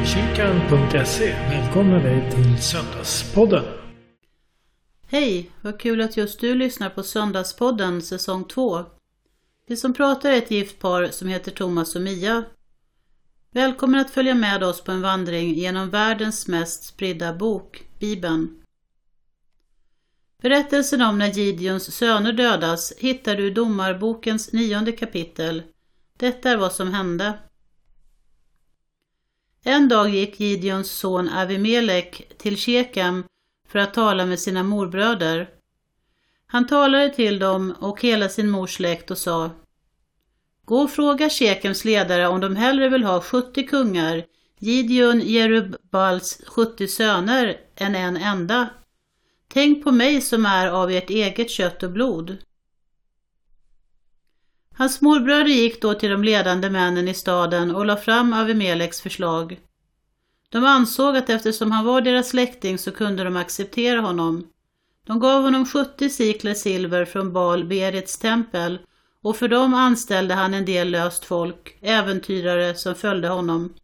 Pingstkyrkan.se 0.00 1.32
välkomnar 1.32 2.02
dig 2.02 2.30
till 2.30 2.62
Söndagspodden. 2.62 3.64
Hej! 5.06 5.50
Vad 5.60 5.80
kul 5.80 6.00
att 6.00 6.16
just 6.16 6.40
du 6.40 6.54
lyssnar 6.54 6.90
på 6.90 7.02
Söndagspodden 7.02 8.02
säsong 8.02 8.44
2. 8.44 8.84
Vi 9.66 9.76
som 9.76 9.94
pratar 9.94 10.30
är 10.30 10.38
ett 10.38 10.50
gift 10.50 10.78
par 10.78 11.06
som 11.06 11.28
heter 11.28 11.50
Thomas 11.50 11.96
och 11.96 12.02
Mia. 12.02 12.44
Välkommen 13.50 14.00
att 14.00 14.10
följa 14.10 14.34
med 14.34 14.62
oss 14.62 14.80
på 14.80 14.92
en 14.92 15.02
vandring 15.02 15.54
genom 15.54 15.90
världens 15.90 16.48
mest 16.48 16.84
spridda 16.84 17.32
bok, 17.32 17.84
Bibeln. 17.98 18.62
Berättelsen 20.42 21.02
om 21.02 21.18
när 21.18 21.32
Gideons 21.32 21.94
söner 21.94 22.32
dödas 22.32 22.92
hittar 22.98 23.36
du 23.36 23.46
i 23.46 23.50
Domarbokens 23.50 24.52
nionde 24.52 24.92
kapitel. 24.92 25.62
Detta 26.16 26.50
är 26.50 26.56
vad 26.56 26.72
som 26.72 26.94
hände. 26.94 27.38
En 29.64 29.88
dag 29.88 30.08
gick 30.08 30.40
Gideons 30.40 30.90
son 30.90 31.28
Avimelek 31.28 32.32
till 32.38 32.56
Shekem 32.56 33.24
för 33.68 33.78
att 33.78 33.94
tala 33.94 34.26
med 34.26 34.40
sina 34.40 34.62
morbröder. 34.62 35.48
Han 36.46 36.66
talade 36.66 37.10
till 37.10 37.38
dem 37.38 37.74
och 37.80 38.02
hela 38.02 38.28
sin 38.28 38.50
mors 38.50 38.74
släkt 38.74 39.10
och 39.10 39.18
sa 39.18 39.50
Gå 40.64 40.76
och 40.80 40.90
fråga 40.90 41.30
Shekems 41.30 41.84
ledare 41.84 42.28
om 42.28 42.40
de 42.40 42.56
hellre 42.56 42.88
vill 42.88 43.04
ha 43.04 43.20
70 43.20 43.66
kungar, 43.66 44.24
Gideon 44.58 45.20
Jerubals 45.20 46.42
70 46.46 46.88
söner, 46.88 47.56
än 47.76 47.94
en 47.94 48.16
enda. 48.16 48.68
Tänk 49.48 49.84
på 49.84 49.92
mig 49.92 50.20
som 50.20 50.46
är 50.46 50.66
av 50.66 50.90
ert 50.90 51.10
eget 51.10 51.50
kött 51.50 51.82
och 51.82 51.90
blod. 51.90 52.36
Hans 54.80 55.00
morbröder 55.00 55.50
gick 55.50 55.82
då 55.82 55.94
till 55.94 56.10
de 56.10 56.24
ledande 56.24 56.70
männen 56.70 57.08
i 57.08 57.14
staden 57.14 57.74
och 57.74 57.86
lade 57.86 58.00
fram 58.00 58.32
Avimeleks 58.32 59.00
förslag. 59.00 59.60
De 60.48 60.64
ansåg 60.64 61.16
att 61.16 61.30
eftersom 61.30 61.70
han 61.70 61.84
var 61.84 62.00
deras 62.00 62.28
släkting 62.28 62.78
så 62.78 62.90
kunde 62.90 63.24
de 63.24 63.36
acceptera 63.36 64.00
honom. 64.00 64.46
De 65.06 65.20
gav 65.20 65.42
honom 65.42 65.66
70 65.66 66.10
sikler 66.10 66.54
silver 66.54 67.04
från 67.04 67.32
Baal 67.32 67.64
Berits 67.64 68.18
tempel 68.18 68.78
och 69.22 69.36
för 69.36 69.48
dem 69.48 69.74
anställde 69.74 70.34
han 70.34 70.54
en 70.54 70.64
del 70.64 70.90
löst 70.90 71.24
folk, 71.24 71.78
äventyrare 71.82 72.74
som 72.74 72.94
följde 72.94 73.28
honom. 73.28 73.74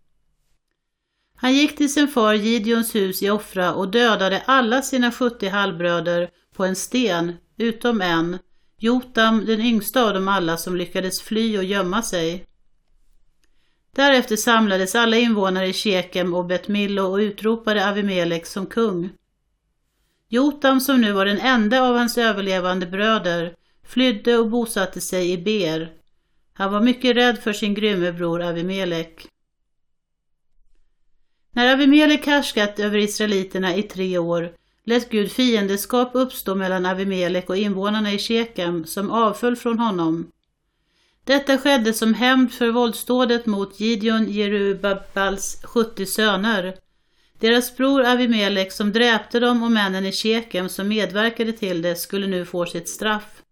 Han 1.36 1.54
gick 1.54 1.76
till 1.76 1.92
sin 1.92 2.08
far 2.08 2.34
Gideons 2.34 2.94
hus 2.94 3.22
i 3.22 3.30
Offra 3.30 3.74
och 3.74 3.90
dödade 3.90 4.42
alla 4.46 4.82
sina 4.82 5.12
70 5.12 5.48
halvbröder 5.48 6.30
på 6.54 6.64
en 6.64 6.76
sten, 6.76 7.32
utom 7.56 8.00
en, 8.00 8.38
Jotam, 8.78 9.46
den 9.46 9.60
yngsta 9.60 10.04
av 10.04 10.14
dem 10.14 10.28
alla 10.28 10.56
som 10.56 10.76
lyckades 10.76 11.22
fly 11.22 11.58
och 11.58 11.64
gömma 11.64 12.02
sig. 12.02 12.44
Därefter 13.92 14.36
samlades 14.36 14.94
alla 14.94 15.16
invånare 15.16 15.68
i 15.68 15.72
Shekem 15.72 16.34
och 16.34 16.46
Betmillo 16.46 17.02
och 17.02 17.16
utropade 17.16 17.88
Avimelek 17.88 18.46
som 18.46 18.66
kung. 18.66 19.10
Jotam, 20.28 20.80
som 20.80 21.00
nu 21.00 21.12
var 21.12 21.26
den 21.26 21.40
enda 21.40 21.82
av 21.82 21.96
hans 21.96 22.18
överlevande 22.18 22.86
bröder, 22.86 23.54
flydde 23.84 24.36
och 24.36 24.50
bosatte 24.50 25.00
sig 25.00 25.30
i 25.30 25.38
Ber. 25.38 25.92
Han 26.52 26.72
var 26.72 26.80
mycket 26.80 27.16
rädd 27.16 27.38
för 27.38 27.52
sin 27.52 27.74
grymme 27.74 28.12
bror 28.12 28.42
Avimelek. 28.42 29.28
När 31.50 31.72
Avimelek 31.72 32.26
härskat 32.26 32.78
över 32.78 32.98
israeliterna 32.98 33.76
i 33.76 33.82
tre 33.82 34.18
år 34.18 34.52
lät 34.86 35.10
Gud 35.10 35.32
fiendeskap 35.32 36.10
uppstå 36.14 36.54
mellan 36.54 36.86
Avimelek 36.86 37.50
och 37.50 37.56
invånarna 37.56 38.12
i 38.12 38.18
Shekem 38.18 38.86
som 38.86 39.10
avföll 39.10 39.56
från 39.56 39.78
honom. 39.78 40.30
Detta 41.24 41.58
skedde 41.58 41.92
som 41.92 42.14
hämnd 42.14 42.52
för 42.52 42.70
våldsdådet 42.70 43.46
mot 43.46 43.80
Gideon 43.80 44.30
Jerubabals 44.30 45.60
70 45.64 46.06
söner. 46.06 46.76
Deras 47.40 47.76
bror 47.76 48.04
Avimelek 48.04 48.72
som 48.72 48.92
dräpte 48.92 49.40
dem 49.40 49.62
och 49.62 49.72
männen 49.72 50.06
i 50.06 50.12
Shekem 50.12 50.68
som 50.68 50.88
medverkade 50.88 51.52
till 51.52 51.82
det 51.82 51.96
skulle 51.96 52.26
nu 52.26 52.44
få 52.44 52.66
sitt 52.66 52.88
straff. 52.88 53.42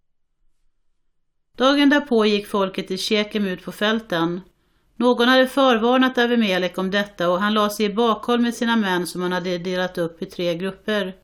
Dagen 1.57 1.89
därpå 1.89 2.27
gick 2.27 2.47
folket 2.47 2.91
i 2.91 2.99
Shekem 2.99 3.47
ut 3.47 3.65
på 3.65 3.73
fälten. 3.73 4.41
Någon 4.97 5.29
hade 5.29 5.47
förvarnat 5.47 6.19
Avimelek 6.19 6.79
om 6.79 6.91
detta 6.91 7.31
och 7.31 7.41
han 7.41 7.55
lade 7.55 7.71
sig 7.71 7.87
i 7.87 7.95
bakhåll 7.95 8.41
med 8.41 8.55
sina 8.55 8.77
män 8.77 9.07
som 9.07 9.23
han 9.23 9.33
hade 9.33 9.59
delat 9.59 9.99
upp 9.99 10.23
i 10.23 10.27
tre 10.27 10.55
grupper. 10.55 11.24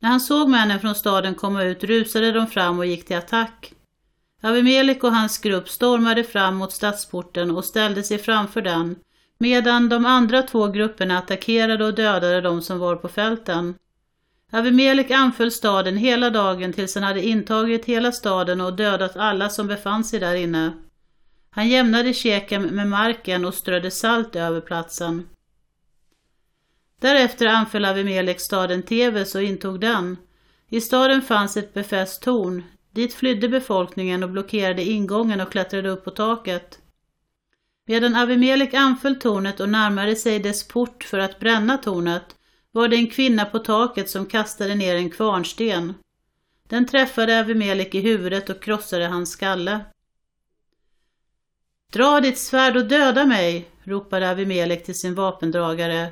När 0.00 0.08
han 0.08 0.20
såg 0.20 0.48
männen 0.48 0.80
från 0.80 0.94
staden 0.94 1.34
komma 1.34 1.62
ut 1.62 1.84
rusade 1.84 2.32
de 2.32 2.46
fram 2.46 2.78
och 2.78 2.86
gick 2.86 3.06
till 3.06 3.16
attack. 3.16 3.72
Avimelik 4.42 5.04
och 5.04 5.12
hans 5.12 5.38
grupp 5.38 5.68
stormade 5.68 6.24
fram 6.24 6.56
mot 6.56 6.72
stadsporten 6.72 7.50
och 7.50 7.64
ställde 7.64 8.02
sig 8.02 8.18
framför 8.18 8.62
den, 8.62 8.96
medan 9.38 9.88
de 9.88 10.06
andra 10.06 10.42
två 10.42 10.66
grupperna 10.66 11.18
attackerade 11.18 11.84
och 11.84 11.94
dödade 11.94 12.40
de 12.40 12.62
som 12.62 12.78
var 12.78 12.96
på 12.96 13.08
fälten. 13.08 13.74
Avimelik 14.52 15.10
anföll 15.10 15.50
staden 15.50 15.96
hela 15.96 16.30
dagen 16.30 16.72
tills 16.72 16.94
han 16.94 17.04
hade 17.04 17.26
intagit 17.26 17.84
hela 17.84 18.12
staden 18.12 18.60
och 18.60 18.76
dödat 18.76 19.16
alla 19.16 19.48
som 19.48 19.66
befann 19.66 20.04
sig 20.04 20.20
där 20.20 20.34
inne. 20.34 20.72
Han 21.50 21.68
jämnade 21.68 22.14
Shekem 22.14 22.62
med 22.62 22.88
marken 22.88 23.44
och 23.44 23.54
strödde 23.54 23.90
salt 23.90 24.36
över 24.36 24.60
platsen. 24.60 25.28
Därefter 27.00 27.46
anföll 27.46 27.84
Avimelek 27.84 28.40
staden 28.40 28.82
Teves 28.82 29.34
och 29.34 29.42
intog 29.42 29.80
den. 29.80 30.16
I 30.68 30.80
staden 30.80 31.22
fanns 31.22 31.56
ett 31.56 31.74
befäst 31.74 32.22
torn. 32.22 32.62
Dit 32.90 33.14
flydde 33.14 33.48
befolkningen 33.48 34.22
och 34.22 34.30
blockerade 34.30 34.84
ingången 34.84 35.40
och 35.40 35.52
klättrade 35.52 35.88
upp 35.88 36.04
på 36.04 36.10
taket. 36.10 36.78
Medan 37.86 38.16
Avimelek 38.16 38.74
anföll 38.74 39.16
tornet 39.16 39.60
och 39.60 39.68
närmade 39.68 40.16
sig 40.16 40.38
dess 40.38 40.68
port 40.68 41.04
för 41.04 41.18
att 41.18 41.40
bränna 41.40 41.78
tornet 41.78 42.36
var 42.72 42.88
det 42.88 42.96
en 42.96 43.10
kvinna 43.10 43.44
på 43.44 43.58
taket 43.58 44.10
som 44.10 44.26
kastade 44.26 44.74
ner 44.74 44.96
en 44.96 45.10
kvarnsten. 45.10 45.94
Den 46.68 46.86
träffade 46.86 47.40
Avimelek 47.40 47.94
i 47.94 48.00
huvudet 48.00 48.50
och 48.50 48.62
krossade 48.62 49.06
hans 49.06 49.30
skalle. 49.30 49.80
Dra 51.92 52.20
ditt 52.20 52.38
svärd 52.38 52.76
och 52.76 52.88
döda 52.88 53.26
mig, 53.26 53.68
ropade 53.84 54.30
Avimelek 54.30 54.84
till 54.84 54.98
sin 54.98 55.14
vapendragare. 55.14 56.10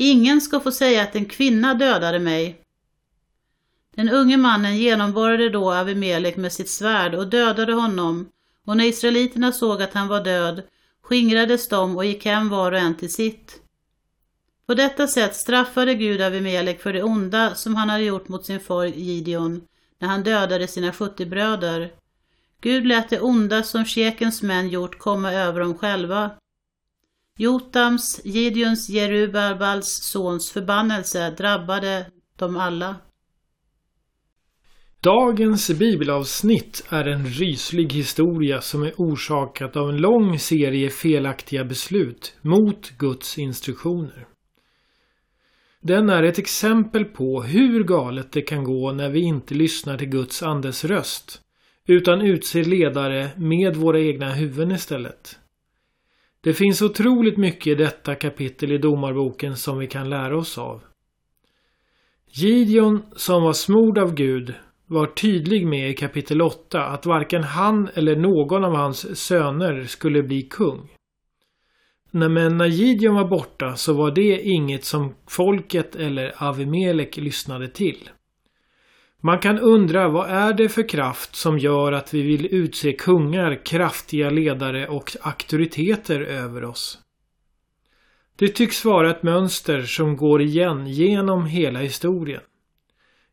Ingen 0.00 0.40
ska 0.40 0.60
få 0.60 0.72
säga 0.72 1.02
att 1.02 1.16
en 1.16 1.24
kvinna 1.24 1.74
dödade 1.74 2.18
mig. 2.18 2.60
Den 3.94 4.08
unge 4.08 4.36
mannen 4.36 4.76
genomborrade 4.76 5.48
då 5.48 5.72
Avimelek 5.72 6.36
med 6.36 6.52
sitt 6.52 6.70
svärd 6.70 7.14
och 7.14 7.26
dödade 7.26 7.72
honom, 7.72 8.28
och 8.66 8.76
när 8.76 8.84
israeliterna 8.84 9.52
såg 9.52 9.82
att 9.82 9.94
han 9.94 10.08
var 10.08 10.24
död 10.24 10.62
skingrades 11.02 11.68
de 11.68 11.96
och 11.96 12.04
gick 12.04 12.24
hem 12.24 12.48
var 12.48 12.72
och 12.72 12.78
en 12.78 12.96
till 12.96 13.12
sitt. 13.12 13.62
På 14.66 14.74
detta 14.74 15.06
sätt 15.06 15.36
straffade 15.36 15.94
Gud 15.94 16.20
Avimelek 16.20 16.80
för 16.82 16.92
det 16.92 17.02
onda 17.02 17.54
som 17.54 17.74
han 17.74 17.88
hade 17.88 18.04
gjort 18.04 18.28
mot 18.28 18.46
sin 18.46 18.60
far 18.60 18.84
Gideon 18.84 19.60
när 19.98 20.08
han 20.08 20.22
dödade 20.22 20.68
sina 20.68 20.92
70 20.92 21.26
bröder. 21.26 21.92
Gud 22.60 22.86
lät 22.86 23.10
det 23.10 23.20
onda 23.20 23.62
som 23.62 23.84
Shekens 23.84 24.42
män 24.42 24.68
gjort 24.68 24.98
komma 24.98 25.32
över 25.32 25.60
dem 25.60 25.78
själva. 25.78 26.30
Jotams, 27.40 28.20
Gideons, 28.24 28.88
Jerubabals 28.88 29.88
sons 30.02 30.50
förbannelse 30.52 31.30
drabbade 31.30 32.06
dem 32.38 32.56
alla. 32.56 32.96
Dagens 35.00 35.70
bibelavsnitt 35.78 36.86
är 36.88 37.04
en 37.08 37.26
ryslig 37.26 37.92
historia 37.92 38.60
som 38.60 38.82
är 38.82 38.92
orsakat 38.96 39.76
av 39.76 39.88
en 39.88 39.96
lång 39.96 40.38
serie 40.38 40.90
felaktiga 40.90 41.64
beslut 41.64 42.34
mot 42.42 42.90
Guds 42.98 43.38
instruktioner. 43.38 44.26
Den 45.80 46.10
är 46.10 46.22
ett 46.22 46.38
exempel 46.38 47.04
på 47.04 47.42
hur 47.42 47.84
galet 47.84 48.32
det 48.32 48.42
kan 48.42 48.64
gå 48.64 48.92
när 48.92 49.10
vi 49.10 49.20
inte 49.20 49.54
lyssnar 49.54 49.98
till 49.98 50.08
Guds 50.08 50.42
andes 50.42 50.84
röst 50.84 51.40
utan 51.86 52.20
utser 52.20 52.64
ledare 52.64 53.30
med 53.36 53.76
våra 53.76 54.00
egna 54.00 54.32
huvuden 54.32 54.70
istället. 54.70 55.38
Det 56.40 56.54
finns 56.54 56.82
otroligt 56.82 57.36
mycket 57.36 57.66
i 57.66 57.74
detta 57.74 58.14
kapitel 58.14 58.72
i 58.72 58.78
Domarboken 58.78 59.56
som 59.56 59.78
vi 59.78 59.86
kan 59.86 60.10
lära 60.10 60.36
oss 60.38 60.58
av. 60.58 60.82
Gideon, 62.30 63.02
som 63.16 63.42
var 63.42 63.52
smord 63.52 63.98
av 63.98 64.14
Gud, 64.14 64.54
var 64.86 65.06
tydlig 65.06 65.66
med 65.66 65.90
i 65.90 65.94
kapitel 65.94 66.42
8 66.42 66.84
att 66.84 67.06
varken 67.06 67.42
han 67.42 67.88
eller 67.94 68.16
någon 68.16 68.64
av 68.64 68.74
hans 68.74 69.18
söner 69.18 69.84
skulle 69.84 70.22
bli 70.22 70.42
kung. 70.42 70.88
Men 72.10 72.56
när 72.56 72.66
Gideon 72.66 73.14
var 73.14 73.28
borta 73.28 73.76
så 73.76 73.92
var 73.92 74.10
det 74.10 74.40
inget 74.42 74.84
som 74.84 75.14
folket 75.26 75.96
eller 75.96 76.34
Avimelek 76.36 77.16
lyssnade 77.16 77.68
till. 77.68 78.10
Man 79.28 79.38
kan 79.38 79.58
undra 79.58 80.08
vad 80.08 80.30
är 80.30 80.52
det 80.52 80.68
för 80.68 80.88
kraft 80.88 81.36
som 81.36 81.58
gör 81.58 81.92
att 81.92 82.14
vi 82.14 82.22
vill 82.22 82.54
utse 82.54 82.92
kungar, 82.92 83.64
kraftiga 83.64 84.30
ledare 84.30 84.88
och 84.88 85.10
auktoriteter 85.20 86.20
över 86.20 86.64
oss? 86.64 86.98
Det 88.38 88.48
tycks 88.48 88.84
vara 88.84 89.10
ett 89.10 89.22
mönster 89.22 89.82
som 89.82 90.16
går 90.16 90.42
igen 90.42 90.86
genom 90.86 91.46
hela 91.46 91.78
historien. 91.78 92.40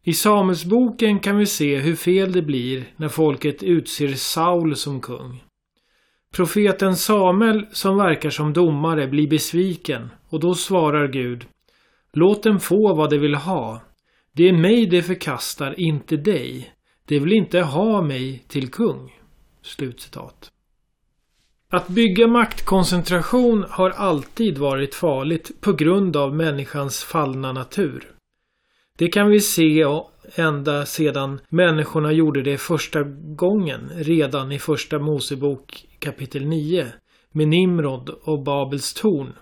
I 0.04 0.14
Samuelsboken 0.14 1.20
kan 1.20 1.38
vi 1.38 1.46
se 1.46 1.78
hur 1.78 1.96
fel 1.96 2.32
det 2.32 2.42
blir 2.42 2.84
när 2.96 3.10
folket 3.10 3.64
utser 3.64 4.08
Saul 4.08 4.76
som 4.76 5.02
kung. 5.02 5.44
Profeten 6.36 6.96
Samuel 6.96 7.68
som 7.72 7.98
verkar 7.98 8.30
som 8.30 8.54
domare 8.54 9.08
blir 9.08 9.30
besviken 9.30 10.10
och 10.30 10.40
då 10.40 10.54
svarar 10.54 11.08
Gud 11.08 11.46
Låt 12.14 12.44
dem 12.44 12.60
få 12.60 12.96
vad 12.96 13.10
de 13.10 13.18
vill 13.18 13.36
ha. 13.36 13.82
Det 14.36 14.50
är 14.50 14.54
mig 14.54 14.86
de 14.86 15.02
förkastar, 15.02 15.80
inte 15.80 16.18
dig. 16.18 16.74
De 17.06 17.20
vill 17.20 17.34
inte 17.34 17.60
ha 17.60 18.02
mig 18.02 18.44
till 18.48 18.72
kung. 18.72 19.20
Slutcitat. 19.62 20.52
Att 21.70 21.88
bygga 21.88 22.28
maktkoncentration 22.28 23.66
har 23.70 23.90
alltid 23.90 24.58
varit 24.58 24.96
farligt 24.96 25.62
på 25.62 25.74
grund 25.74 26.18
av 26.18 26.36
människans 26.36 27.04
fallna 27.04 27.52
natur. 27.52 28.12
Det 28.98 29.08
kan 29.08 29.30
vi 29.30 29.40
se 29.40 29.86
ända 30.36 30.86
sedan 30.86 31.40
människorna 31.50 32.12
gjorde 32.12 32.42
det 32.42 32.58
första 32.58 33.04
gången 33.36 33.92
redan 33.96 34.52
i 34.52 34.60
första 34.60 35.00
Mosebok 35.00 35.86
kapitel 36.00 36.46
9 36.46 36.88
med 37.32 37.48
Nimrod 37.48 38.10
och 38.10 38.44
Babels 38.44 38.94
torn. 38.94 39.34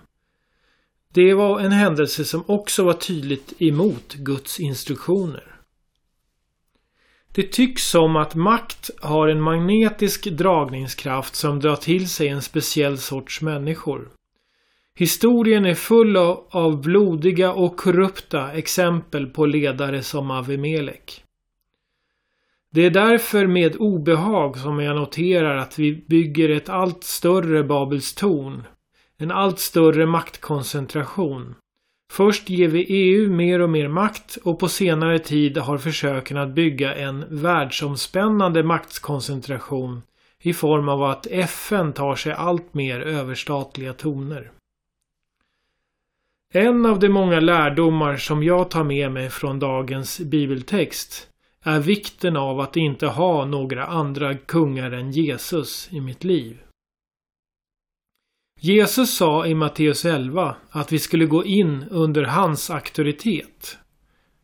Det 1.14 1.34
var 1.34 1.60
en 1.60 1.72
händelse 1.72 2.24
som 2.24 2.44
också 2.46 2.84
var 2.84 2.92
tydligt 2.92 3.52
emot 3.58 4.14
Guds 4.14 4.60
instruktioner. 4.60 5.56
Det 7.34 7.52
tycks 7.52 7.90
som 7.90 8.16
att 8.16 8.34
makt 8.34 8.90
har 9.00 9.28
en 9.28 9.40
magnetisk 9.40 10.30
dragningskraft 10.30 11.34
som 11.34 11.60
drar 11.60 11.76
till 11.76 12.08
sig 12.08 12.28
en 12.28 12.42
speciell 12.42 12.98
sorts 12.98 13.42
människor. 13.42 14.08
Historien 14.98 15.66
är 15.66 15.74
full 15.74 16.16
av 16.50 16.82
blodiga 16.82 17.52
och 17.52 17.76
korrupta 17.76 18.52
exempel 18.52 19.26
på 19.26 19.46
ledare 19.46 20.02
som 20.02 20.30
Avimelek. 20.30 21.24
Det 22.70 22.86
är 22.86 22.90
därför 22.90 23.46
med 23.46 23.76
obehag 23.76 24.58
som 24.58 24.80
jag 24.80 24.96
noterar 24.96 25.56
att 25.56 25.78
vi 25.78 26.04
bygger 26.08 26.48
ett 26.48 26.68
allt 26.68 27.04
större 27.04 27.64
Babels 27.64 28.14
torn. 28.14 28.62
En 29.18 29.30
allt 29.30 29.58
större 29.58 30.06
maktkoncentration. 30.06 31.54
Först 32.12 32.48
ger 32.48 32.68
vi 32.68 32.84
EU 32.84 33.30
mer 33.30 33.60
och 33.60 33.70
mer 33.70 33.88
makt 33.88 34.36
och 34.36 34.58
på 34.58 34.68
senare 34.68 35.18
tid 35.18 35.58
har 35.58 35.78
försöken 35.78 36.36
att 36.36 36.54
bygga 36.54 36.94
en 36.94 37.24
världsomspännande 37.28 38.62
maktkoncentration 38.62 40.02
i 40.40 40.52
form 40.52 40.88
av 40.88 41.02
att 41.02 41.26
FN 41.26 41.92
tar 41.92 42.14
sig 42.14 42.32
allt 42.32 42.74
mer 42.74 43.00
överstatliga 43.00 43.92
toner. 43.92 44.50
En 46.52 46.86
av 46.86 46.98
de 46.98 47.08
många 47.08 47.40
lärdomar 47.40 48.16
som 48.16 48.42
jag 48.42 48.70
tar 48.70 48.84
med 48.84 49.12
mig 49.12 49.30
från 49.30 49.58
dagens 49.58 50.20
bibeltext 50.20 51.28
är 51.62 51.80
vikten 51.80 52.36
av 52.36 52.60
att 52.60 52.76
inte 52.76 53.06
ha 53.06 53.44
några 53.44 53.86
andra 53.86 54.34
kungar 54.34 54.90
än 54.90 55.10
Jesus 55.10 55.88
i 55.92 56.00
mitt 56.00 56.24
liv. 56.24 56.58
Jesus 58.60 59.16
sa 59.16 59.46
i 59.46 59.54
Matteus 59.54 60.04
11 60.04 60.56
att 60.70 60.92
vi 60.92 60.98
skulle 60.98 61.26
gå 61.26 61.44
in 61.44 61.84
under 61.90 62.22
hans 62.22 62.70
auktoritet. 62.70 63.78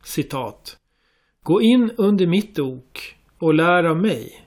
Citat. 0.02 0.76
Gå 1.42 1.62
in 1.62 1.90
under 1.96 2.26
mitt 2.26 2.58
ok 2.58 3.16
och 3.38 3.54
lär 3.54 3.84
av 3.84 3.96
mig. 3.96 4.46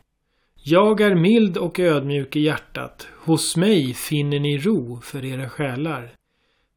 Jag 0.63 1.01
är 1.01 1.15
mild 1.15 1.57
och 1.57 1.79
ödmjuk 1.79 2.35
i 2.35 2.39
hjärtat. 2.39 3.07
Hos 3.25 3.57
mig 3.57 3.93
finner 3.93 4.39
ni 4.39 4.57
ro 4.57 5.01
för 5.01 5.25
era 5.25 5.49
själar. 5.49 6.11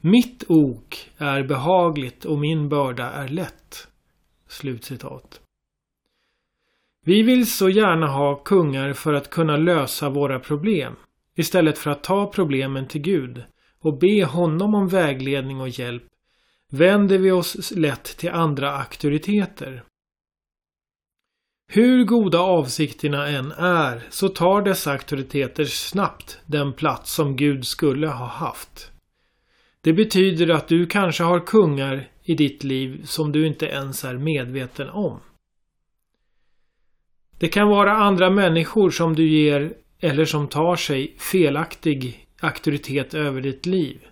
Mitt 0.02 0.44
ok 0.48 1.10
är 1.18 1.42
behagligt 1.42 2.24
och 2.24 2.38
min 2.38 2.68
börda 2.68 3.10
är 3.10 3.28
lätt. 3.28 3.88
Slutcitat. 4.48 5.40
Vi 7.04 7.22
vill 7.22 7.50
så 7.50 7.68
gärna 7.68 8.06
ha 8.06 8.36
kungar 8.36 8.92
för 8.92 9.12
att 9.12 9.30
kunna 9.30 9.56
lösa 9.56 10.10
våra 10.10 10.40
problem. 10.40 10.96
Istället 11.36 11.78
för 11.78 11.90
att 11.90 12.04
ta 12.04 12.26
problemen 12.26 12.86
till 12.86 13.00
Gud 13.00 13.44
och 13.80 13.98
be 13.98 14.24
honom 14.24 14.74
om 14.74 14.88
vägledning 14.88 15.60
och 15.60 15.68
hjälp 15.68 16.02
vänder 16.72 17.18
vi 17.18 17.30
oss 17.30 17.70
lätt 17.70 18.04
till 18.04 18.30
andra 18.30 18.78
auktoriteter. 18.78 19.84
Hur 21.68 22.04
goda 22.04 22.38
avsikterna 22.38 23.28
än 23.28 23.52
är 23.52 24.06
så 24.10 24.28
tar 24.28 24.62
dessa 24.62 24.92
auktoriteter 24.92 25.64
snabbt 25.64 26.40
den 26.46 26.72
plats 26.72 27.12
som 27.12 27.36
Gud 27.36 27.66
skulle 27.66 28.08
ha 28.08 28.26
haft. 28.26 28.92
Det 29.80 29.92
betyder 29.92 30.50
att 30.50 30.68
du 30.68 30.86
kanske 30.86 31.24
har 31.24 31.46
kungar 31.46 32.08
i 32.22 32.34
ditt 32.34 32.64
liv 32.64 33.02
som 33.04 33.32
du 33.32 33.46
inte 33.46 33.66
ens 33.66 34.04
är 34.04 34.18
medveten 34.18 34.90
om. 34.90 35.20
Det 37.38 37.48
kan 37.48 37.68
vara 37.68 37.92
andra 37.92 38.30
människor 38.30 38.90
som 38.90 39.14
du 39.14 39.28
ger 39.28 39.74
eller 40.00 40.24
som 40.24 40.48
tar 40.48 40.76
sig 40.76 41.16
felaktig 41.18 42.26
auktoritet 42.40 43.14
över 43.14 43.40
ditt 43.40 43.66
liv. 43.66 44.06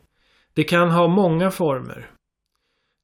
Det 0.54 0.64
kan 0.64 0.90
ha 0.90 1.08
många 1.08 1.50
former. 1.50 2.10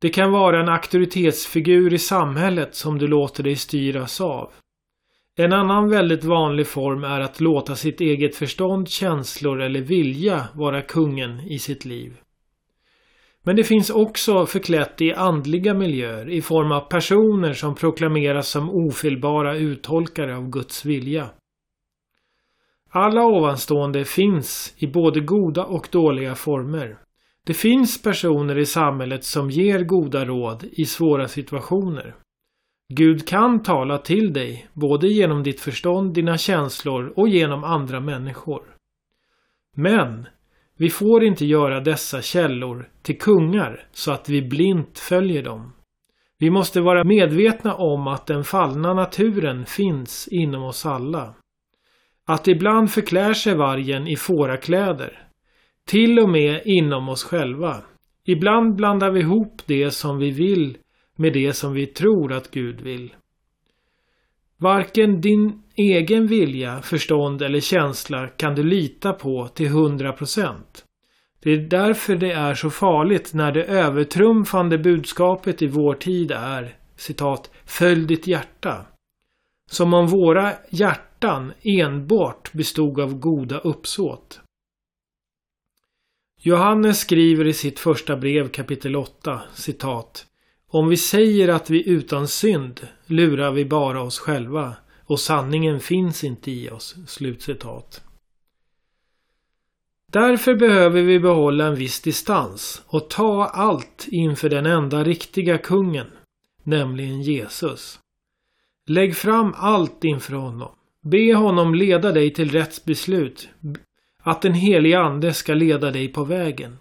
Det 0.01 0.09
kan 0.09 0.33
vara 0.33 0.61
en 0.61 0.69
auktoritetsfigur 0.69 1.95
i 1.95 1.99
samhället 1.99 2.75
som 2.75 2.99
du 2.99 3.07
låter 3.07 3.43
dig 3.43 3.57
styras 3.57 4.21
av. 4.21 4.53
En 5.37 5.53
annan 5.53 5.89
väldigt 5.89 6.25
vanlig 6.25 6.67
form 6.67 7.05
är 7.05 7.21
att 7.21 7.41
låta 7.41 7.77
sitt 7.77 8.01
eget 8.01 8.37
förstånd, 8.37 8.89
känslor 8.89 9.61
eller 9.63 9.81
vilja 9.81 10.49
vara 10.55 10.83
kungen 10.83 11.41
i 11.41 11.59
sitt 11.59 11.85
liv. 11.85 12.17
Men 13.43 13.57
det 13.57 13.65
finns 13.65 13.91
också 13.91 14.47
förklätt 14.47 15.01
i 15.01 15.13
andliga 15.13 15.75
miljöer 15.75 16.31
i 16.31 16.43
form 16.43 16.73
av 16.73 16.81
personer 16.81 17.53
som 17.53 17.75
proklameras 17.75 18.49
som 18.49 18.71
ofelbara 18.71 19.57
uttolkare 19.57 20.37
av 20.37 20.51
Guds 20.51 20.85
vilja. 20.85 21.31
Alla 22.93 23.25
ovanstående 23.25 24.05
finns 24.05 24.75
i 24.77 24.87
både 24.87 25.21
goda 25.21 25.65
och 25.65 25.89
dåliga 25.91 26.35
former. 26.35 26.99
Det 27.47 27.55
finns 27.55 28.03
personer 28.03 28.59
i 28.59 28.67
samhället 28.67 29.25
som 29.25 29.51
ger 29.51 29.85
goda 29.85 30.25
råd 30.25 30.65
i 30.73 30.85
svåra 30.85 31.29
situationer. 31.29 32.15
Gud 32.89 33.29
kan 33.29 33.63
tala 33.63 33.99
till 33.99 34.33
dig 34.33 34.69
både 34.73 35.09
genom 35.09 35.43
ditt 35.43 35.61
förstånd, 35.61 36.15
dina 36.15 36.39
känslor 36.39 37.13
och 37.17 37.29
genom 37.29 37.65
andra 37.65 38.01
människor. 38.01 38.63
Men 39.77 40.27
vi 40.77 40.91
får 40.91 41.25
inte 41.25 41.47
göra 41.47 41.81
dessa 41.81 42.23
källor 42.23 42.89
till 43.03 43.19
kungar 43.19 43.89
så 43.93 44.13
att 44.13 44.29
vi 44.29 44.43
blint 44.43 44.99
följer 44.99 45.43
dem. 45.43 45.73
Vi 46.39 46.51
måste 46.51 46.81
vara 46.81 47.05
medvetna 47.05 47.75
om 47.75 48.07
att 48.07 48.27
den 48.27 48.45
fallna 48.45 48.95
naturen 48.95 49.67
finns 49.67 50.29
inom 50.29 50.63
oss 50.63 50.87
alla. 50.87 51.35
Att 52.31 52.49
ibland 52.49 52.91
förklär 52.91 53.33
sig 53.33 53.55
vargen 53.55 54.07
i 54.07 54.17
fårakläder. 54.17 55.19
Till 55.87 56.19
och 56.19 56.29
med 56.29 56.61
inom 56.65 57.09
oss 57.09 57.25
själva. 57.25 57.77
Ibland 58.25 58.77
blandar 58.77 59.11
vi 59.11 59.21
ihop 59.21 59.63
det 59.67 59.91
som 59.91 60.19
vi 60.19 60.31
vill 60.31 60.77
med 61.17 61.33
det 61.33 61.53
som 61.53 61.73
vi 61.73 61.87
tror 61.87 62.33
att 62.33 62.51
Gud 62.51 62.81
vill. 62.81 63.15
Varken 64.57 65.21
din 65.21 65.63
egen 65.77 66.27
vilja, 66.27 66.83
förstånd 66.83 67.43
eller 67.43 67.61
känsla 67.61 68.29
kan 68.29 68.55
du 68.55 68.63
lita 68.63 69.13
på 69.13 69.49
till 69.49 69.69
hundra 69.69 70.13
procent. 70.13 70.85
Det 71.43 71.51
är 71.51 71.69
därför 71.69 72.17
det 72.17 72.33
är 72.33 72.55
så 72.55 72.71
farligt 72.71 73.35
när 73.35 73.53
det 73.53 73.65
övertrumfande 73.65 74.79
budskapet 74.79 75.63
i 75.63 75.67
vår 75.67 75.95
tid 75.95 76.31
är 76.31 76.75
citat 76.97 77.51
Följ 77.67 78.07
ditt 78.07 78.27
hjärta. 78.27 78.87
Som 79.71 79.95
om 79.95 80.07
våra 80.07 80.53
hjärtan 80.71 81.53
enbart 81.63 82.53
bestod 82.53 83.01
av 83.01 83.15
goda 83.19 83.59
uppsåt. 83.59 84.41
Johannes 86.43 87.01
skriver 87.01 87.47
i 87.47 87.53
sitt 87.53 87.79
första 87.79 88.17
brev 88.17 88.49
kapitel 88.49 88.97
8 88.97 89.41
citat 89.55 90.27
Om 90.69 90.89
vi 90.89 90.97
säger 90.97 91.49
att 91.49 91.71
vi 91.71 91.89
utan 91.89 92.29
synd 92.29 92.89
lurar 93.07 93.53
vi 93.53 93.65
bara 93.65 94.03
oss 94.03 94.19
själva 94.19 94.77
och 95.05 95.21
sanningen 95.21 95.81
finns 95.81 96.25
inte 96.25 96.51
i 96.51 96.71
oss. 96.71 96.97
Slutcitat. 97.07 98.03
Därför 100.13 100.55
behöver 100.55 101.03
vi 101.03 101.21
behålla 101.21 101.67
en 101.67 101.75
viss 101.75 102.01
distans 102.01 102.83
och 102.87 103.11
ta 103.11 103.45
allt 103.45 104.07
inför 104.11 104.49
den 104.49 104.67
enda 104.67 105.05
riktiga 105.05 105.59
kungen, 105.59 106.07
nämligen 106.63 107.23
Jesus. 107.23 107.99
Lägg 108.91 109.17
fram 109.17 109.55
allt 109.57 110.05
inför 110.05 110.35
honom. 110.35 110.75
Be 111.03 111.35
honom 111.35 111.75
leda 111.75 112.13
dig 112.13 112.33
till 112.33 112.51
rätt 112.51 112.85
beslut. 112.85 113.49
Att 114.23 114.43
den 114.43 114.55
helige 114.55 114.99
ande 114.99 115.33
ska 115.33 115.55
leda 115.55 115.91
dig 115.91 116.09
på 116.09 116.25
vägen. 116.25 116.79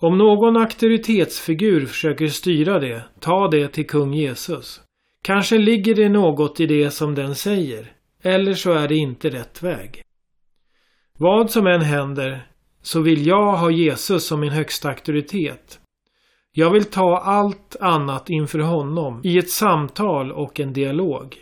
Om 0.00 0.18
någon 0.18 0.56
auktoritetsfigur 0.56 1.86
försöker 1.86 2.26
styra 2.26 2.78
det, 2.78 3.04
ta 3.20 3.48
det 3.48 3.68
till 3.68 3.86
kung 3.86 4.14
Jesus. 4.14 4.80
Kanske 5.22 5.58
ligger 5.58 5.94
det 5.94 6.08
något 6.08 6.60
i 6.60 6.66
det 6.66 6.90
som 6.90 7.14
den 7.14 7.34
säger. 7.34 7.92
Eller 8.22 8.54
så 8.54 8.72
är 8.72 8.88
det 8.88 8.96
inte 8.96 9.30
rätt 9.30 9.62
väg. 9.62 10.02
Vad 11.18 11.50
som 11.50 11.66
än 11.66 11.82
händer 11.82 12.46
så 12.82 13.00
vill 13.00 13.26
jag 13.26 13.56
ha 13.56 13.70
Jesus 13.70 14.26
som 14.26 14.40
min 14.40 14.52
högsta 14.52 14.88
auktoritet. 14.88 15.80
Jag 16.56 16.70
vill 16.70 16.84
ta 16.84 17.18
allt 17.18 17.76
annat 17.80 18.30
inför 18.30 18.58
honom 18.58 19.20
i 19.24 19.38
ett 19.38 19.50
samtal 19.50 20.32
och 20.32 20.60
en 20.60 20.72
dialog. 20.72 21.36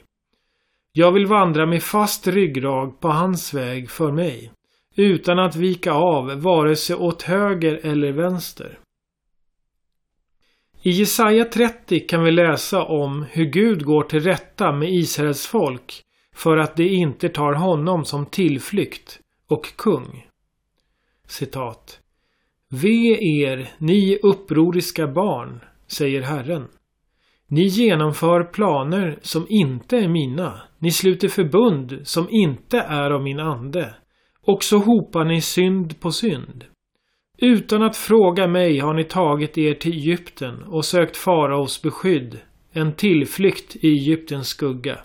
Jag 0.93 1.13
vill 1.13 1.27
vandra 1.27 1.67
med 1.67 1.83
fast 1.83 2.27
ryggrad 2.27 3.01
på 3.01 3.09
hans 3.09 3.55
väg 3.55 3.91
för 3.91 4.13
mig. 4.13 4.53
utan 4.97 5.39
att 5.39 5.57
vika 5.57 5.93
av 5.93 6.41
vare 6.43 6.77
sig 6.77 6.97
åt 6.97 7.23
höger 7.23 7.81
eller 7.83 8.13
vänster. 8.13 8.79
I 10.83 10.91
Jesaja 10.91 11.45
30 11.45 12.01
kan 12.01 12.25
vi 12.25 12.31
läsa 12.31 12.83
om 12.83 13.27
hur 13.31 13.45
Gud 13.45 13.85
går 13.85 14.03
till 14.03 14.21
rätta 14.21 14.73
med 14.73 14.89
Israels 14.93 15.47
folk 15.47 16.03
för 16.35 16.57
att 16.57 16.77
de 16.77 16.89
inte 16.89 17.29
tar 17.29 17.53
honom 17.53 18.05
som 18.05 18.27
tillflykt 18.27 19.21
och 19.49 19.77
kung. 19.77 20.27
Citat. 21.27 22.02
Ve 22.75 23.19
er, 23.43 23.69
ni 23.79 24.19
upproriska 24.23 25.07
barn, 25.07 25.61
säger 25.87 26.23
Herren. 26.23 26.69
Ni 27.49 27.63
genomför 27.63 28.45
planer 28.45 29.19
som 29.23 29.47
inte 29.49 29.97
är 29.97 30.09
mina. 30.09 30.63
Ni 30.79 30.91
sluter 30.91 31.29
förbund 31.29 32.01
som 32.05 32.27
inte 32.31 32.79
är 32.79 33.11
av 33.11 33.23
min 33.23 33.41
ande. 33.41 33.95
Och 34.47 34.63
så 34.63 34.79
hopar 34.79 35.25
ni 35.25 35.41
synd 35.41 36.01
på 36.01 36.11
synd. 36.11 36.65
Utan 37.39 37.83
att 37.83 37.97
fråga 37.97 38.47
mig 38.47 38.79
har 38.79 38.95
ni 38.95 39.05
tagit 39.05 39.59
er 39.59 39.75
till 39.75 39.93
Egypten 39.93 40.63
och 40.63 40.85
sökt 40.85 41.17
faraos 41.17 41.83
beskydd. 41.83 42.41
En 42.73 42.95
tillflykt 42.95 43.77
i 43.77 43.89
Egyptens 43.89 44.49
skugga. 44.49 44.99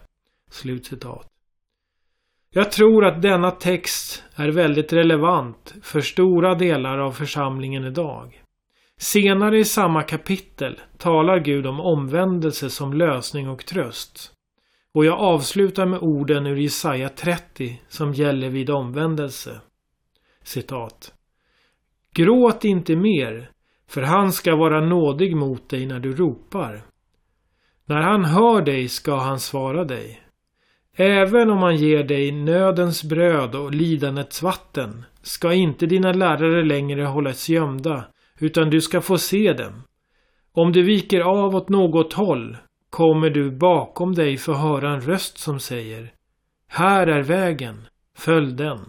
Slutcitat. 0.52 1.37
Jag 2.50 2.72
tror 2.72 3.06
att 3.06 3.22
denna 3.22 3.52
text 3.52 4.24
är 4.36 4.50
väldigt 4.50 4.94
relevant 4.94 5.76
för 5.84 6.02
stora 6.02 6.56
delar 6.56 6.98
av 6.98 7.12
församlingen 7.12 7.84
idag. 7.84 8.42
Senare 9.00 9.60
i 9.60 9.64
samma 9.64 10.04
kapitel 10.04 10.80
talar 10.98 11.40
Gud 11.40 11.68
om 11.68 11.80
omvändelse 11.80 12.70
som 12.70 12.94
lösning 12.94 13.50
och 13.50 13.66
tröst. 13.66 14.34
Och 14.94 15.06
jag 15.06 15.20
avslutar 15.20 15.86
med 15.86 16.00
orden 16.00 16.46
ur 16.46 16.56
Jesaja 16.56 17.10
30 17.10 17.82
som 17.88 18.14
gäller 18.14 18.50
vid 18.50 18.70
omvändelse. 18.70 19.62
Citat. 20.44 21.14
Gråt 22.16 22.66
inte 22.66 22.96
mer, 22.96 23.52
för 23.90 24.02
han 24.02 24.32
ska 24.32 24.56
vara 24.56 24.82
nådig 24.82 25.36
mot 25.36 25.70
dig 25.70 25.86
när 25.86 26.00
du 26.00 26.16
ropar. 26.16 26.82
När 27.86 28.02
han 28.02 28.26
hör 28.26 28.62
dig 28.62 28.88
ska 28.88 29.16
han 29.16 29.40
svara 29.40 29.84
dig. 29.84 30.27
Även 31.00 31.50
om 31.50 31.60
man 31.60 31.76
ger 31.76 32.04
dig 32.04 32.32
nödens 32.32 33.04
bröd 33.04 33.56
och 33.56 33.74
lidandets 33.74 34.42
vatten 34.42 35.06
ska 35.22 35.54
inte 35.54 35.86
dina 35.86 36.12
lärare 36.12 36.64
längre 36.66 37.04
hållas 37.04 37.50
gömda 37.50 38.06
utan 38.40 38.70
du 38.70 38.82
ska 38.82 39.02
få 39.02 39.18
se 39.18 39.54
dem. 39.54 39.84
Om 40.52 40.72
du 40.72 40.84
viker 40.84 41.22
av 41.22 41.56
åt 41.56 41.70
något 41.70 42.14
håll 42.14 42.58
kommer 42.90 43.30
du 43.30 43.52
bakom 43.52 44.16
dig 44.16 44.38
få 44.38 44.54
höra 44.54 44.94
en 44.94 45.02
röst 45.02 45.38
som 45.38 45.60
säger 45.60 46.14
Här 46.68 47.08
är 47.08 47.24
vägen, 47.24 47.88
följ 48.16 48.54
den. 48.54 48.80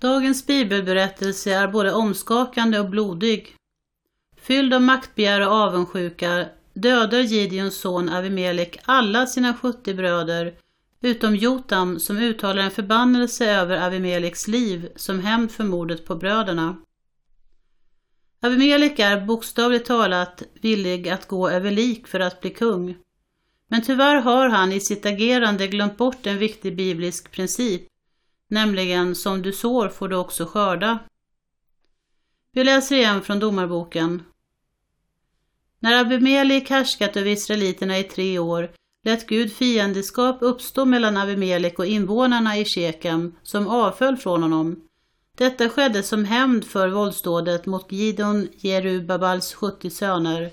Dagens 0.00 0.46
bibelberättelse 0.46 1.54
är 1.54 1.68
både 1.68 1.92
omskakande 1.92 2.80
och 2.80 2.90
blodig. 2.90 3.54
Fylld 4.36 4.74
av 4.74 4.82
maktbegär 4.82 5.46
och 5.46 5.54
avundsjuka 5.54 6.46
dödar 6.80 7.20
Gideons 7.20 7.80
son 7.80 8.08
Avimelek 8.08 8.78
alla 8.84 9.26
sina 9.26 9.54
70 9.54 9.94
bröder 9.94 10.54
utom 11.00 11.36
Jotam 11.36 12.00
som 12.00 12.18
uttalar 12.18 12.62
en 12.62 12.70
förbannelse 12.70 13.50
över 13.50 13.86
Avimeleks 13.86 14.48
liv 14.48 14.88
som 14.96 15.20
hämnd 15.20 15.50
för 15.50 15.64
mordet 15.64 16.06
på 16.06 16.16
bröderna. 16.16 16.76
Abimelek 18.40 18.98
är 18.98 19.26
bokstavligt 19.26 19.86
talat 19.86 20.42
villig 20.62 21.08
att 21.08 21.28
gå 21.28 21.48
över 21.50 21.70
lik 21.70 22.06
för 22.06 22.20
att 22.20 22.40
bli 22.40 22.50
kung. 22.50 22.96
Men 23.68 23.82
tyvärr 23.82 24.16
har 24.16 24.48
han 24.48 24.72
i 24.72 24.80
sitt 24.80 25.06
agerande 25.06 25.66
glömt 25.66 25.96
bort 25.96 26.26
en 26.26 26.38
viktig 26.38 26.76
biblisk 26.76 27.32
princip, 27.32 27.82
nämligen 28.48 29.14
som 29.14 29.42
du 29.42 29.52
sår 29.52 29.88
får 29.88 30.08
du 30.08 30.16
också 30.16 30.46
skörda. 30.46 30.98
Vi 32.52 32.64
läser 32.64 32.96
igen 32.96 33.22
från 33.22 33.38
Domarboken. 33.38 34.22
När 35.80 36.00
Abimelek 36.00 36.70
härskat 36.70 37.16
över 37.16 37.30
israeliterna 37.30 37.98
i 37.98 38.04
tre 38.04 38.38
år 38.38 38.70
lät 39.04 39.26
Gud 39.26 39.52
fiendeskap 39.52 40.38
uppstå 40.40 40.84
mellan 40.84 41.16
Abimelek 41.16 41.78
och 41.78 41.86
invånarna 41.86 42.58
i 42.58 42.64
Shekem 42.64 43.34
som 43.42 43.68
avföll 43.68 44.16
från 44.16 44.42
honom. 44.42 44.80
Detta 45.36 45.68
skedde 45.68 46.02
som 46.02 46.24
hämnd 46.24 46.64
för 46.64 46.88
våldsdådet 46.88 47.66
mot 47.66 47.92
Gidon 47.92 48.48
Jerubabals 48.56 49.54
70 49.54 49.90
söner. 49.90 50.50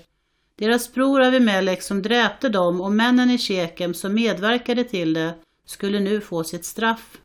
Deras 0.58 0.92
bror 0.92 1.22
Abimelek 1.22 1.82
som 1.82 2.02
dräpte 2.02 2.48
dem 2.48 2.80
och 2.80 2.92
männen 2.92 3.30
i 3.30 3.38
Shekem 3.38 3.94
som 3.94 4.14
medverkade 4.14 4.84
till 4.84 5.14
det 5.14 5.34
skulle 5.66 6.00
nu 6.00 6.20
få 6.20 6.44
sitt 6.44 6.64
straff. 6.64 7.18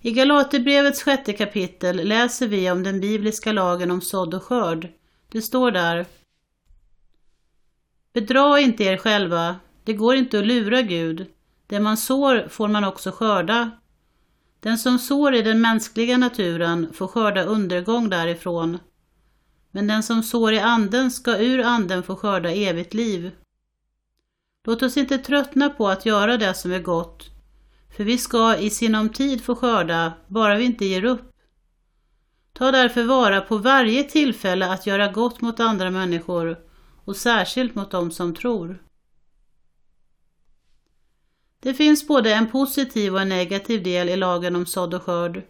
I 0.00 0.10
Galaterbrevets 0.10 1.02
sjätte 1.02 1.32
kapitel 1.32 1.96
läser 2.08 2.48
vi 2.48 2.70
om 2.70 2.82
den 2.82 3.00
bibliska 3.00 3.52
lagen 3.52 3.90
om 3.90 4.00
sådd 4.00 4.34
och 4.34 4.42
skörd. 4.42 4.88
Det 5.34 5.42
står 5.42 5.70
där 5.70 6.06
Bedra 8.12 8.60
inte 8.60 8.84
er 8.84 8.96
själva, 8.96 9.56
det 9.84 9.92
går 9.92 10.14
inte 10.14 10.38
att 10.38 10.46
lura 10.46 10.82
Gud. 10.82 11.26
Det 11.66 11.80
man 11.80 11.96
sår 11.96 12.48
får 12.48 12.68
man 12.68 12.84
också 12.84 13.10
skörda. 13.10 13.70
Den 14.60 14.78
som 14.78 14.98
sår 14.98 15.34
i 15.34 15.42
den 15.42 15.60
mänskliga 15.60 16.16
naturen 16.16 16.92
får 16.92 17.06
skörda 17.06 17.44
undergång 17.44 18.10
därifrån. 18.10 18.78
Men 19.70 19.86
den 19.86 20.02
som 20.02 20.22
sår 20.22 20.52
i 20.52 20.58
anden 20.58 21.10
ska 21.10 21.38
ur 21.38 21.60
anden 21.60 22.02
få 22.02 22.16
skörda 22.16 22.50
evigt 22.50 22.94
liv. 22.94 23.30
Låt 24.64 24.82
oss 24.82 24.96
inte 24.96 25.18
tröttna 25.18 25.70
på 25.70 25.88
att 25.88 26.06
göra 26.06 26.36
det 26.36 26.54
som 26.54 26.72
är 26.72 26.82
gott, 26.82 27.30
för 27.96 28.04
vi 28.04 28.18
ska 28.18 28.56
i 28.56 28.70
sinom 28.70 29.08
tid 29.08 29.44
få 29.44 29.54
skörda, 29.54 30.12
bara 30.26 30.56
vi 30.56 30.64
inte 30.64 30.84
ger 30.84 31.04
upp. 31.04 31.33
Ta 32.58 32.70
därför 32.70 33.04
vara 33.04 33.40
på 33.40 33.58
varje 33.58 34.04
tillfälle 34.04 34.66
att 34.66 34.86
göra 34.86 35.08
gott 35.08 35.40
mot 35.40 35.60
andra 35.60 35.90
människor 35.90 36.58
och 37.04 37.16
särskilt 37.16 37.74
mot 37.74 37.90
dem 37.90 38.10
som 38.10 38.34
tror. 38.34 38.82
Det 41.60 41.74
finns 41.74 42.08
både 42.08 42.34
en 42.34 42.50
positiv 42.50 43.14
och 43.14 43.20
en 43.20 43.28
negativ 43.28 43.82
del 43.82 44.08
i 44.08 44.16
lagen 44.16 44.56
om 44.56 44.66
sådd 44.66 44.94
och 44.94 45.02
skörd. 45.02 45.42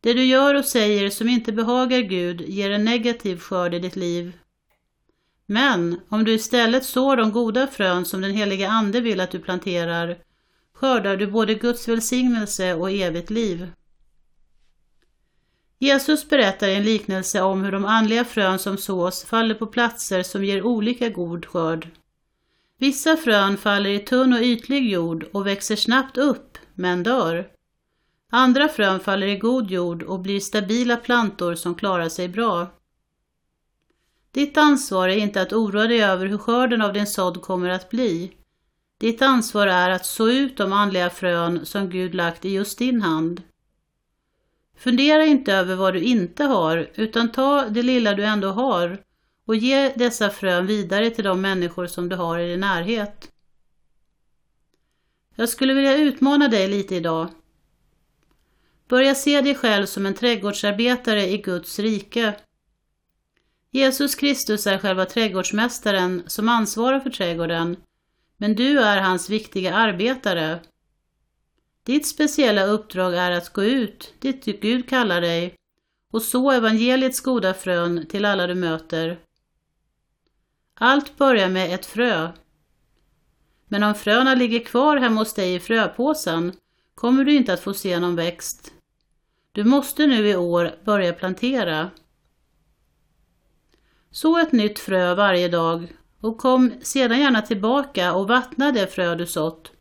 Det 0.00 0.12
du 0.12 0.24
gör 0.24 0.54
och 0.54 0.64
säger 0.64 1.10
som 1.10 1.28
inte 1.28 1.52
behagar 1.52 2.00
Gud 2.00 2.40
ger 2.40 2.70
en 2.70 2.84
negativ 2.84 3.38
skörd 3.38 3.74
i 3.74 3.78
ditt 3.78 3.96
liv. 3.96 4.38
Men 5.46 6.00
om 6.08 6.24
du 6.24 6.32
istället 6.32 6.84
sår 6.84 7.16
de 7.16 7.32
goda 7.32 7.66
frön 7.66 8.04
som 8.04 8.20
den 8.20 8.34
heliga 8.34 8.68
Ande 8.68 9.00
vill 9.00 9.20
att 9.20 9.30
du 9.30 9.38
planterar, 9.38 10.18
skördar 10.74 11.16
du 11.16 11.26
både 11.26 11.54
Guds 11.54 11.88
välsignelse 11.88 12.74
och 12.74 12.90
evigt 12.90 13.30
liv. 13.30 13.70
Jesus 15.82 16.28
berättar 16.28 16.68
i 16.68 16.74
en 16.74 16.84
liknelse 16.84 17.42
om 17.42 17.64
hur 17.64 17.72
de 17.72 17.84
andliga 17.84 18.24
frön 18.24 18.58
som 18.58 18.76
sås 18.76 19.24
faller 19.24 19.54
på 19.54 19.66
platser 19.66 20.22
som 20.22 20.44
ger 20.44 20.62
olika 20.62 21.08
god 21.08 21.46
skörd. 21.46 21.88
Vissa 22.78 23.16
frön 23.16 23.56
faller 23.56 23.90
i 23.90 23.98
tunn 23.98 24.32
och 24.32 24.42
ytlig 24.42 24.90
jord 24.90 25.26
och 25.32 25.46
växer 25.46 25.76
snabbt 25.76 26.18
upp, 26.18 26.58
men 26.74 27.02
dör. 27.02 27.48
Andra 28.30 28.68
frön 28.68 29.00
faller 29.00 29.26
i 29.26 29.36
god 29.36 29.70
jord 29.70 30.02
och 30.02 30.20
blir 30.20 30.40
stabila 30.40 30.96
plantor 30.96 31.54
som 31.54 31.74
klarar 31.74 32.08
sig 32.08 32.28
bra. 32.28 32.66
Ditt 34.32 34.56
ansvar 34.56 35.08
är 35.08 35.16
inte 35.16 35.42
att 35.42 35.52
oroa 35.52 35.86
dig 35.86 36.02
över 36.02 36.26
hur 36.26 36.38
skörden 36.38 36.82
av 36.82 36.92
din 36.92 37.06
sådd 37.06 37.42
kommer 37.42 37.68
att 37.68 37.90
bli. 37.90 38.32
Ditt 39.00 39.22
ansvar 39.22 39.66
är 39.66 39.90
att 39.90 40.06
så 40.06 40.28
ut 40.28 40.56
de 40.56 40.72
andliga 40.72 41.10
frön 41.10 41.66
som 41.66 41.90
Gud 41.90 42.14
lagt 42.14 42.44
i 42.44 42.50
just 42.50 42.78
din 42.78 43.02
hand. 43.02 43.42
Fundera 44.82 45.24
inte 45.24 45.52
över 45.52 45.74
vad 45.74 45.94
du 45.94 46.00
inte 46.00 46.44
har, 46.44 46.90
utan 46.94 47.32
ta 47.32 47.68
det 47.68 47.82
lilla 47.82 48.14
du 48.14 48.24
ändå 48.24 48.48
har 48.48 48.98
och 49.46 49.56
ge 49.56 49.92
dessa 49.96 50.30
frön 50.30 50.66
vidare 50.66 51.10
till 51.10 51.24
de 51.24 51.40
människor 51.40 51.86
som 51.86 52.08
du 52.08 52.16
har 52.16 52.38
i 52.38 52.48
din 52.48 52.60
närhet. 52.60 53.30
Jag 55.34 55.48
skulle 55.48 55.74
vilja 55.74 55.96
utmana 55.96 56.48
dig 56.48 56.68
lite 56.68 56.94
idag. 56.94 57.28
Börja 58.88 59.14
se 59.14 59.40
dig 59.40 59.54
själv 59.54 59.86
som 59.86 60.06
en 60.06 60.14
trädgårdsarbetare 60.14 61.28
i 61.28 61.38
Guds 61.38 61.78
rike. 61.78 62.34
Jesus 63.70 64.14
Kristus 64.14 64.66
är 64.66 64.78
själva 64.78 65.04
trädgårdsmästaren 65.04 66.22
som 66.26 66.48
ansvarar 66.48 67.00
för 67.00 67.10
trädgården, 67.10 67.76
men 68.36 68.54
du 68.54 68.80
är 68.80 69.00
hans 69.00 69.30
viktiga 69.30 69.74
arbetare 69.74 70.60
ditt 71.84 72.06
speciella 72.06 72.64
uppdrag 72.64 73.14
är 73.14 73.30
att 73.30 73.52
gå 73.52 73.64
ut 73.64 74.14
dit 74.18 74.44
Gud 74.44 74.88
kallar 74.88 75.20
dig 75.20 75.54
och 76.12 76.22
så 76.22 76.50
evangeliets 76.50 77.20
goda 77.20 77.54
frön 77.54 78.06
till 78.06 78.24
alla 78.24 78.46
du 78.46 78.54
möter. 78.54 79.18
Allt 80.74 81.16
börjar 81.16 81.48
med 81.48 81.74
ett 81.74 81.86
frö. 81.86 82.32
Men 83.68 83.82
om 83.82 83.94
fröna 83.94 84.34
ligger 84.34 84.60
kvar 84.60 84.96
hemma 84.96 85.20
hos 85.20 85.34
dig 85.34 85.54
i 85.54 85.60
fröpåsen 85.60 86.52
kommer 86.94 87.24
du 87.24 87.34
inte 87.34 87.52
att 87.52 87.60
få 87.60 87.74
se 87.74 87.98
någon 87.98 88.16
växt. 88.16 88.72
Du 89.52 89.64
måste 89.64 90.06
nu 90.06 90.28
i 90.28 90.36
år 90.36 90.74
börja 90.84 91.12
plantera. 91.12 91.90
Så 94.10 94.38
ett 94.38 94.52
nytt 94.52 94.78
frö 94.78 95.14
varje 95.14 95.48
dag 95.48 95.96
och 96.20 96.38
kom 96.38 96.72
sedan 96.82 97.20
gärna 97.20 97.42
tillbaka 97.42 98.14
och 98.14 98.28
vattna 98.28 98.72
det 98.72 98.86
frö 98.86 99.14
du 99.14 99.26
sått 99.26 99.72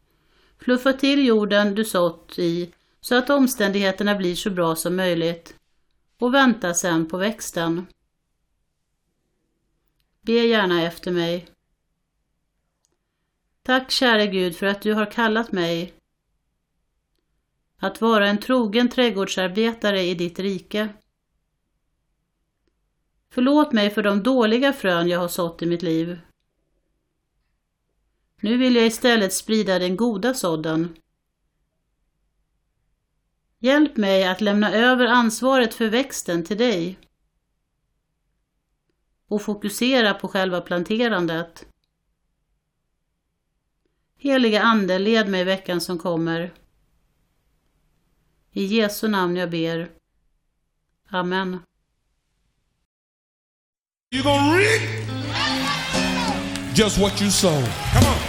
Fluffa 0.62 0.94
till 0.94 1.26
jorden 1.26 1.76
du 1.76 1.86
sått 1.86 2.40
i 2.40 2.74
så 3.02 3.16
att 3.16 3.30
omständigheterna 3.30 4.16
blir 4.16 4.36
så 4.36 4.50
bra 4.50 4.76
som 4.76 4.96
möjligt 4.96 5.56
och 6.18 6.34
vänta 6.34 6.74
sedan 6.74 7.10
på 7.10 7.18
växten. 7.18 7.88
Be 10.22 10.32
gärna 10.32 10.84
efter 10.84 11.12
mig. 11.12 11.48
Tack 13.64 13.92
käre 13.92 14.28
Gud 14.28 14.56
för 14.56 14.66
att 14.66 14.82
du 14.82 14.94
har 14.94 15.12
kallat 15.12 15.52
mig 15.52 15.94
att 17.78 18.02
vara 18.02 18.28
en 18.28 18.38
trogen 18.38 18.90
trädgårdsarbetare 18.90 20.02
i 20.02 20.16
ditt 20.16 20.40
rike. 20.40 20.90
Förlåt 23.30 23.72
mig 23.72 23.90
för 23.90 24.04
de 24.04 24.24
dåliga 24.24 24.74
frön 24.74 25.08
jag 25.08 25.20
har 25.20 25.28
sått 25.28 25.62
i 25.62 25.66
mitt 25.66 25.82
liv. 25.82 26.20
Nu 28.42 28.58
vill 28.58 28.76
jag 28.76 28.86
istället 28.86 29.34
sprida 29.34 29.80
den 29.80 29.98
goda 29.98 30.34
sådden. 30.34 30.98
Hjälp 33.60 33.98
mig 33.98 34.28
att 34.28 34.42
lämna 34.42 34.74
över 34.74 35.06
ansvaret 35.06 35.74
för 35.74 35.90
växten 35.90 36.44
till 36.44 36.58
dig 36.58 37.00
och 39.28 39.42
fokusera 39.42 40.14
på 40.14 40.28
själva 40.28 40.62
planterandet. 40.62 41.66
Heliga 44.18 44.62
Ande, 44.62 45.00
led 45.00 45.30
mig 45.30 45.44
veckan 45.44 45.82
som 45.82 45.98
kommer. 45.98 46.54
I 48.52 48.66
Jesu 48.66 49.08
namn 49.08 49.36
jag 49.36 49.50
ber. 49.50 49.92
Amen. 51.10 51.60
You're 54.14 54.24
gonna 54.24 54.58
reap 54.58 55.02
just 56.76 56.98
what 56.98 57.22
you 57.22 57.32
sow. 57.32 57.62
Come 57.94 58.06
on. 58.06 58.21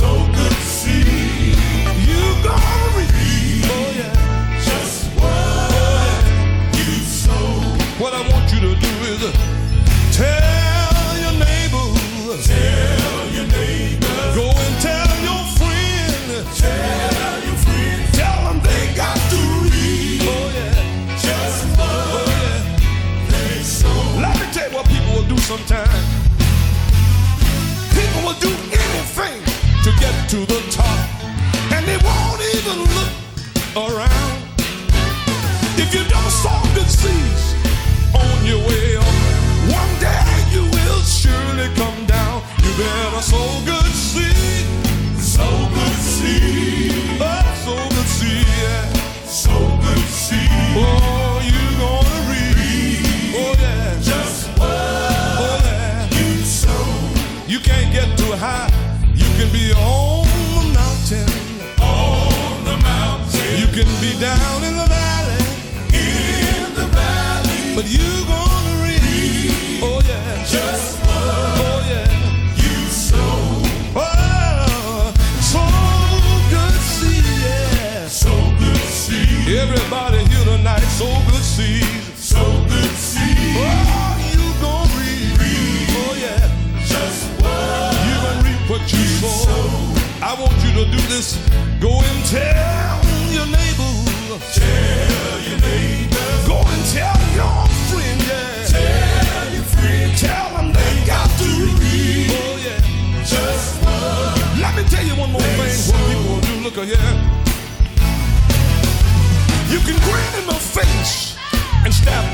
so 0.00 0.29
But 67.80 67.88
you 67.88 68.39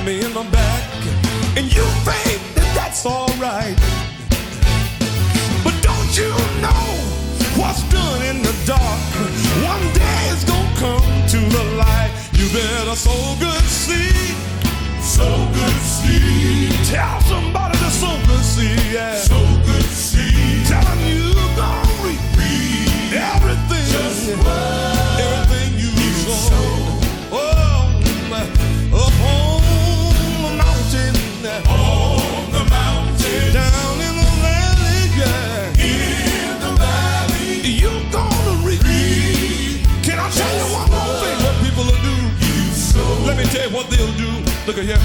me 0.06 0.24
in 0.24 0.32
the 0.32 0.46
back, 0.52 0.84
and 1.56 1.66
you 1.66 1.82
think 2.06 2.38
that 2.54 2.70
that's 2.78 3.04
alright. 3.04 3.74
But 5.64 5.74
don't 5.82 6.12
you 6.14 6.30
know 6.62 6.86
what's 7.58 7.82
done 7.90 8.22
in 8.22 8.38
the 8.40 8.54
dark? 8.64 9.02
One 9.66 9.82
day 9.98 10.20
it's 10.30 10.44
gonna 10.44 10.78
come 10.78 11.02
to 11.34 11.40
the 11.56 11.64
light. 11.82 12.12
You 12.38 12.46
better 12.54 12.94
sow 12.94 13.34
good 13.40 13.66
seed. 13.66 14.36
Sow 15.02 15.34
good 15.58 15.80
seed. 15.82 16.70
Tell 16.86 17.20
somebody 17.22 17.76
to 17.78 17.90
sow 17.90 18.14
good 18.28 18.44
seed. 18.44 18.78
Yeah. 18.92 19.16
Sow 19.16 19.44
good 19.66 19.90
seed. 19.90 20.66
Tell 20.66 20.86
Look 44.66 44.78
at 44.78 44.84
here. 44.84 44.96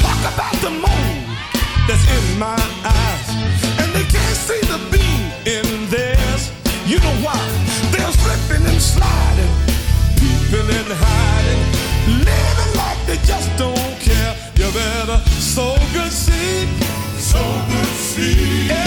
Talk 0.00 0.20
about 0.32 0.54
the 0.62 0.70
moon 0.70 1.26
that's 1.88 2.06
in 2.06 2.38
my 2.38 2.54
eyes, 2.84 3.28
and 3.82 3.90
they 3.92 4.04
can't 4.04 4.36
see 4.36 4.60
the 4.60 4.78
beam 4.92 5.32
in 5.44 5.90
theirs. 5.90 6.52
You 6.86 7.00
know 7.00 7.16
why? 7.26 7.34
They're 7.90 8.12
slipping 8.12 8.64
and 8.64 8.80
sliding, 8.80 9.50
peeping 10.14 10.70
and 10.70 10.92
hiding, 10.94 11.62
living 12.22 12.72
like 12.78 13.00
they 13.08 13.18
just 13.26 13.50
don't 13.58 13.98
care. 13.98 14.36
You 14.54 14.70
better 14.70 15.18
sow 15.40 15.74
good 15.92 16.12
seed, 16.12 16.68
sow 17.18 17.42
good 17.66 17.94
seed. 18.06 18.83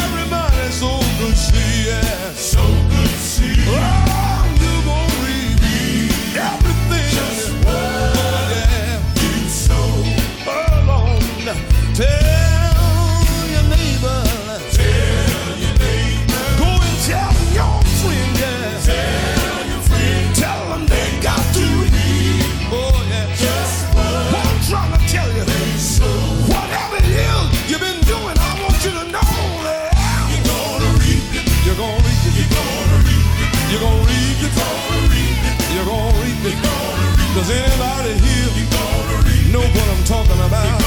Does 37.47 37.63
anybody 37.63 38.11
here 38.27 39.55
know 39.55 39.63
what 39.63 39.87
I'm 39.87 40.03
talking 40.03 40.35
about? 40.35 40.83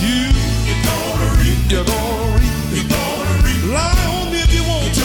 You, 0.00 0.32
you're 1.68 1.84
gonna 1.84 2.40
reap. 2.72 2.88
Lie 3.68 4.06
on 4.08 4.32
me 4.32 4.40
if 4.40 4.54
you 4.56 4.64
want 4.64 4.88
to. 4.96 5.04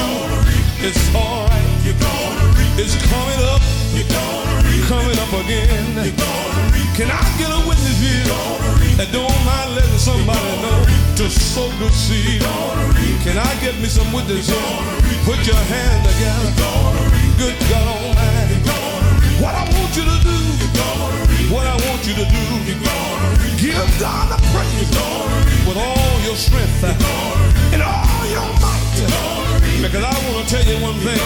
It's 0.79 0.95
alright. 1.11 1.59
It's 2.79 2.95
coming 3.11 3.41
up. 3.51 3.59
Coming 4.87 5.19
up 5.19 5.33
again. 5.43 6.07
Can 6.95 7.11
I 7.11 7.19
get 7.35 7.51
a 7.51 7.59
witness 7.67 7.99
here 7.99 8.23
that 8.95 9.11
don't 9.11 9.35
mind 9.43 9.75
letting 9.75 9.99
somebody 9.99 10.55
know 10.63 10.87
to 11.19 11.29
sow 11.29 11.67
good 11.79 11.91
seed? 11.91 12.39
Can 13.27 13.35
I 13.37 13.59
get 13.59 13.75
me 13.83 13.91
some 13.91 14.07
witnesses? 14.13 14.55
Put 15.27 15.45
your 15.45 15.59
hand 15.67 16.07
together. 16.07 16.55
Good 17.35 17.59
God 17.67 17.87
Almighty. 17.91 18.55
What 19.43 19.55
I 19.55 19.63
want 19.63 19.78
you 19.99 20.05
to 20.05 20.17
do 20.23 20.39
what 21.51 21.67
I 21.67 21.75
want 21.75 22.07
you 22.07 22.15
to 22.15 22.25
do. 22.25 22.45
Give 23.59 23.89
God 23.99 24.31
the 24.31 24.39
praise 24.55 24.91
with 25.67 25.77
all 25.77 26.19
your 26.23 26.35
strength 26.35 26.83
and 27.73 27.81
all 27.83 28.25
your 28.31 28.47
might. 28.63 28.87
Because 29.81 30.03
I 30.03 30.13
want 30.31 30.47
to 30.47 30.55
tell 30.55 30.65
you 30.65 30.81
one 30.81 30.99
thing. 31.03 31.19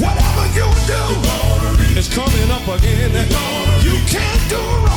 Whatever 0.00 0.46
you 0.56 0.66
do 0.88 1.02
it's 1.98 2.08
coming 2.08 2.50
up 2.50 2.66
again. 2.68 3.12
You 3.84 3.96
can't 4.08 4.48
do 4.48 4.89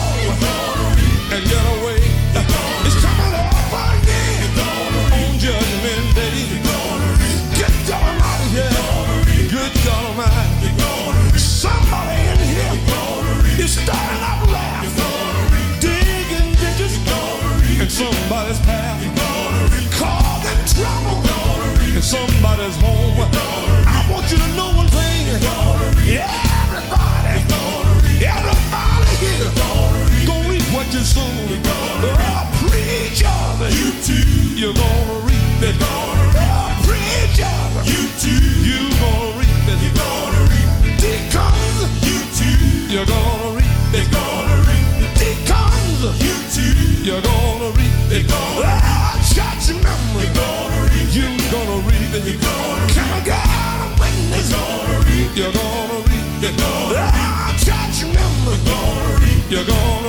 go. 59.65 60.02